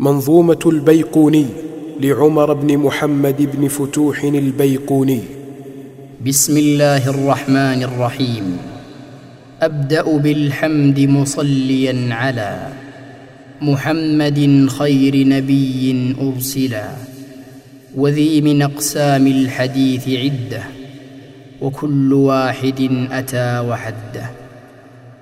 [0.00, 1.46] منظومة البيقوني
[2.00, 5.20] لعمر بن محمد بن فتوح البيقوني.
[6.26, 8.56] بسم الله الرحمن الرحيم.
[9.62, 12.72] أبدأ بالحمد مصليا على
[13.62, 16.88] محمد خير نبي أرسلا
[17.96, 20.62] وذي من أقسام الحديث عدة
[21.60, 24.30] وكل واحد أتى وحده.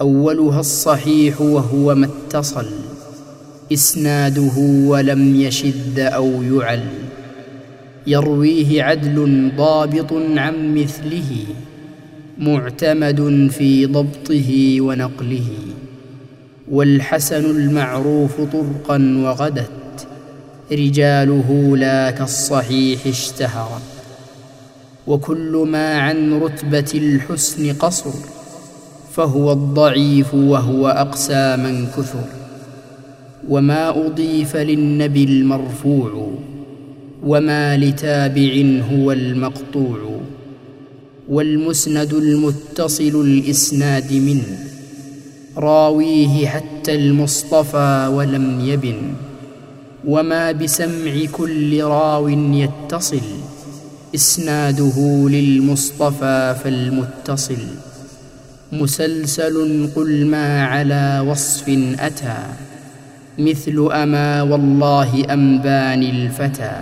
[0.00, 2.89] أولها الصحيح وهو ما اتصل.
[3.72, 6.84] إسناده ولم يشد أو يعل.
[8.06, 11.46] يرويه عدل ضابط عن مثله
[12.38, 15.48] معتمد في ضبطه ونقله.
[16.70, 20.06] والحسن المعروف طرقا وغدت
[20.72, 23.82] رجاله لا كالصحيح اشتهرت.
[25.06, 28.10] وكل ما عن رتبة الحسن قصر
[29.12, 32.39] فهو الضعيف وهو أقسى من كثر.
[33.48, 36.30] وما اضيف للنبي المرفوع
[37.22, 40.20] وما لتابع هو المقطوع
[41.28, 44.58] والمسند المتصل الاسناد منه
[45.56, 48.96] راويه حتى المصطفى ولم يبن
[50.06, 53.20] وما بسمع كل راو يتصل
[54.14, 57.58] اسناده للمصطفى فالمتصل
[58.72, 62.69] مسلسل قل ما على وصف اتى
[63.44, 66.72] مثل أما والله انباني الفتى.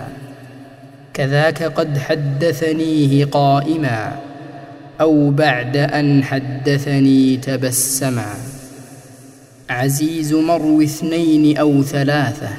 [1.13, 4.19] كذاك قد حدثنيه قائما
[5.01, 8.33] أو بعد أن حدثني تبسما.
[9.69, 12.49] عزيز مرو اثنين أو ثلاثة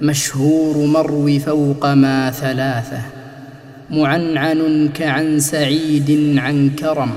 [0.00, 3.00] مشهور مرو فوق ما ثلاثة.
[3.90, 7.12] معنعن كعن سعيد عن كرم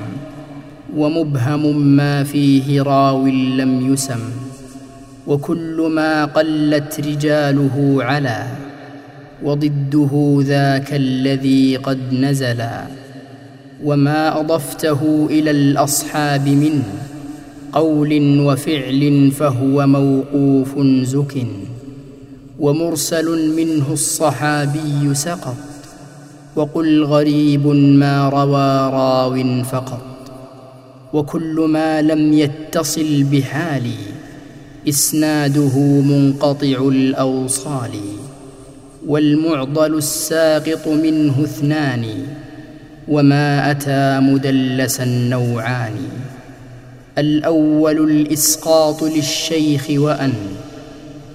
[0.95, 4.54] ومبهم ما فيه راو لم يسم.
[5.27, 8.47] وكل ما قلت رجاله على
[9.43, 12.83] وضده ذاك الذي قد نزلا
[13.83, 16.83] وما أضفته إلى الأصحاب من
[17.73, 21.45] قول وفعل فهو موقوف زك
[22.59, 25.55] ومرسل منه الصحابي سقط
[26.55, 30.01] وقل غريب ما روى راو فقط
[31.13, 34.14] وكل ما لم يتصل بحالي
[34.87, 37.91] إسناده منقطع الأوصال
[39.07, 42.05] والمعضل الساقط منه اثنان
[43.07, 45.93] وما أتى مدلسا نوعان
[47.17, 50.33] الأول الإسقاط للشيخ وأن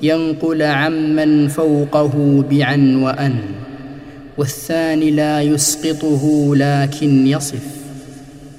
[0.02, 3.34] ينقل عمن فوقه بعن وأن
[4.38, 7.64] والثاني لا يسقطه لكن يصف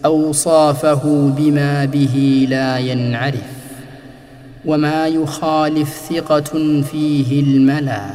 [0.05, 3.60] أوصافه بما به لا ينعرف.
[4.65, 8.05] وما يخالف ثقة فيه الملا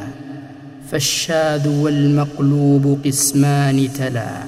[0.91, 4.43] فالشاذ والمقلوب قسمان تلا.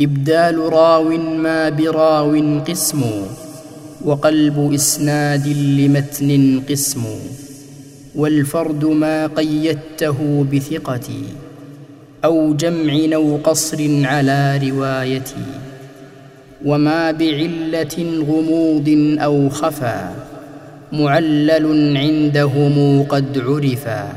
[0.00, 3.02] إبدال راو ما براو قسم
[4.04, 7.04] وقلب إسناد لمتن قسم.
[8.14, 11.22] والفرد ما قيدته بثقتي
[12.24, 15.46] أو جمع أو قصر على روايتي.
[16.64, 20.14] وما بعلة غموض أو خفا
[20.92, 24.12] معلل عندهم قد عرفا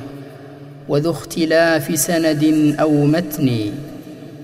[0.90, 3.50] وذو اختلاف سند أو متن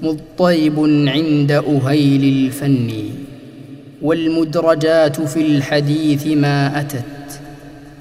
[0.02, 2.90] مضطرب عند أهيل الفن
[4.02, 7.40] والمدرجات في الحديث ما أتت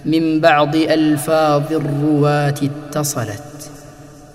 [0.05, 3.71] من بعض ألفاظ الرواة اتصلت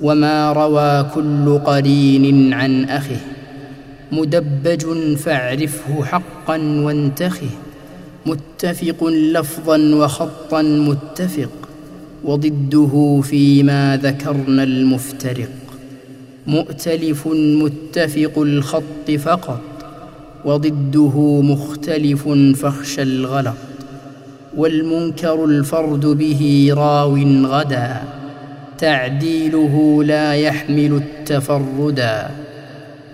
[0.01, 3.19] وما روى كل قرين عن اخه
[4.11, 7.49] مدبج فاعرفه حقا وانتخه.
[8.25, 11.50] متفق لفظا وخطا متفق
[12.23, 15.50] وضده فيما ذكرنا المفترق
[16.47, 19.61] مؤتلف متفق الخط فقط
[20.45, 23.53] وضده مختلف فاخشى الغلط
[24.57, 28.01] والمنكر الفرد به راو غدا
[28.78, 32.29] تعديله لا يحمل التفردا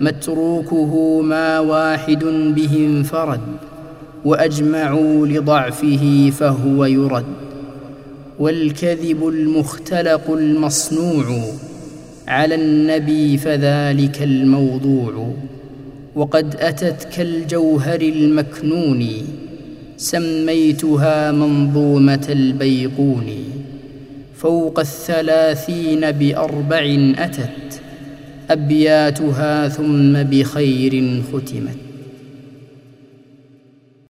[0.00, 3.40] متروكه ما واحد به انفرد
[4.24, 7.24] وأجمعوا لضعفه فهو يرد.
[8.38, 11.44] والكذب المختلق المصنوع
[12.28, 15.34] على النبي فذلك الموضوع.
[16.14, 19.06] وقد اتت كالجوهر المكنون
[19.96, 23.26] سميتها منظومة البيقون.
[24.36, 27.80] فوق الثلاثين بأربع أتت
[28.50, 31.89] أبياتها ثم بخير ختمت.